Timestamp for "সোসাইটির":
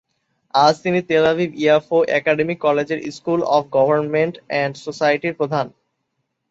4.85-5.37